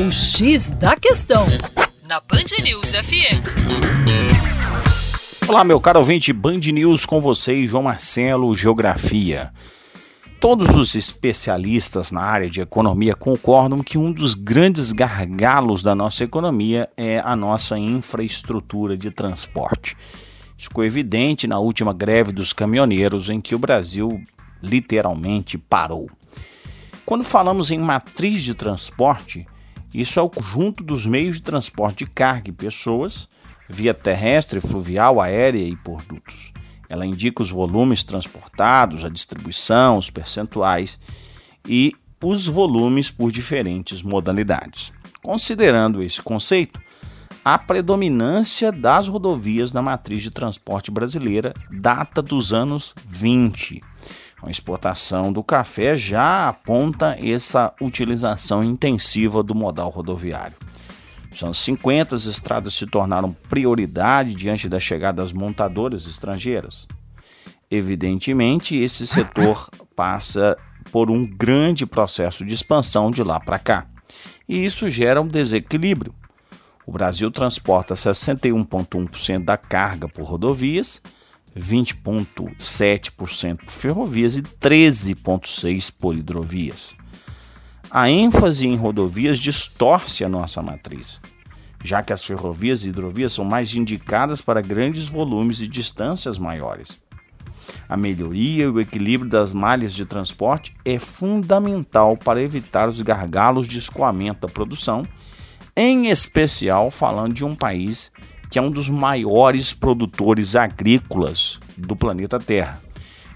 [0.00, 1.44] O X da Questão,
[2.08, 3.42] na Band News FM.
[5.48, 9.52] Olá, meu caro ouvinte, Band News com vocês, João Marcelo, Geografia.
[10.40, 16.22] Todos os especialistas na área de economia concordam que um dos grandes gargalos da nossa
[16.22, 19.96] economia é a nossa infraestrutura de transporte.
[20.56, 24.22] Ficou evidente na última greve dos caminhoneiros, em que o Brasil
[24.62, 26.08] literalmente parou.
[27.04, 29.44] Quando falamos em matriz de transporte,
[29.92, 33.28] isso é o conjunto dos meios de transporte de carga e pessoas,
[33.68, 36.52] via terrestre, fluvial, aérea e por dutos.
[36.88, 40.98] Ela indica os volumes transportados, a distribuição, os percentuais
[41.66, 44.92] e os volumes por diferentes modalidades.
[45.22, 46.80] Considerando esse conceito,
[47.44, 53.80] a predominância das rodovias na matriz de transporte brasileira data dos anos 20.
[54.42, 60.56] A exportação do café já aponta essa utilização intensiva do modal rodoviário.
[61.30, 66.86] Nos anos 50, as estradas se tornaram prioridade diante da chegada das montadoras estrangeiras.
[67.70, 70.56] Evidentemente, esse setor passa
[70.90, 73.86] por um grande processo de expansão de lá para cá,
[74.48, 76.14] e isso gera um desequilíbrio.
[76.86, 81.02] O Brasil transporta 61,1% da carga por rodovias,
[81.58, 86.94] 20,7% por ferrovias e 13,6% por hidrovias.
[87.90, 91.20] A ênfase em rodovias distorce a nossa matriz,
[91.82, 97.00] já que as ferrovias e hidrovias são mais indicadas para grandes volumes e distâncias maiores.
[97.88, 103.66] A melhoria e o equilíbrio das malhas de transporte é fundamental para evitar os gargalos
[103.66, 105.02] de escoamento da produção,
[105.74, 108.12] em especial falando de um país
[108.50, 112.80] que é um dos maiores produtores agrícolas do planeta Terra.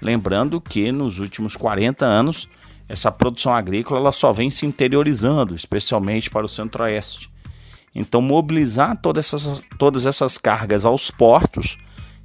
[0.00, 2.48] Lembrando que nos últimos 40 anos
[2.88, 7.30] essa produção agrícola ela só vem se interiorizando, especialmente para o centro-oeste.
[7.94, 11.78] Então, mobilizar todas essas, todas essas cargas aos portos,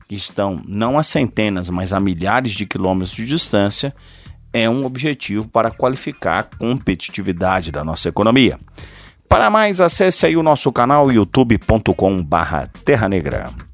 [0.07, 3.93] que estão não a centenas, mas a milhares de quilômetros de distância,
[4.51, 8.59] é um objetivo para qualificar a competitividade da nossa economia.
[9.29, 13.68] Para mais, acesse aí o nosso canal youtube.com/terra negra.